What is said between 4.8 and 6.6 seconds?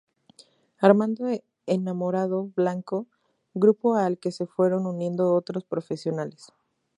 uniendo otros profesionales.